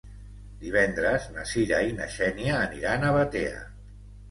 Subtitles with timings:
[0.61, 3.65] Divendres na Sira i na Xènia aniran a Batea.